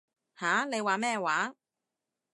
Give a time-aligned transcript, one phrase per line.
[0.35, 0.65] 吓？
[0.65, 1.53] 你話咩話？